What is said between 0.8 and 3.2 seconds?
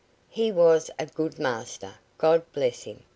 a good master, God bless him!